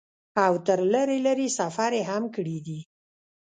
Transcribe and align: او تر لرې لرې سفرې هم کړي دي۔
او 0.43 0.53
تر 0.67 0.79
لرې 0.93 1.17
لرې 1.27 1.47
سفرې 1.59 2.01
هم 2.09 2.23
کړي 2.35 2.57
دي۔ 2.65 2.79